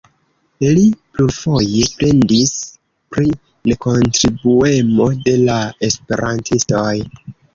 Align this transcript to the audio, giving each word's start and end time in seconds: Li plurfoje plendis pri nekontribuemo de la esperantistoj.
Li 0.77 0.83
plurfoje 1.17 1.83
plendis 1.99 2.53
pri 3.15 3.27
nekontribuemo 3.71 5.07
de 5.27 5.35
la 5.51 5.59
esperantistoj. 5.89 6.89